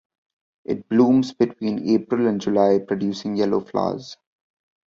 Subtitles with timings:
[0.65, 4.17] It blooms between April and July producing yellow flowers.